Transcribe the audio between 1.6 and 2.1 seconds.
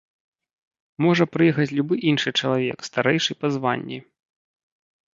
любы